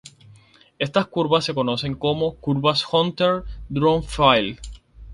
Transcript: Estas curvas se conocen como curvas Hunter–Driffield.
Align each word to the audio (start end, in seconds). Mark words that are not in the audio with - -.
Estas 0.79 1.05
curvas 1.05 1.45
se 1.45 1.53
conocen 1.53 1.93
como 1.93 2.33
curvas 2.37 2.83
Hunter–Driffield. 2.91 4.59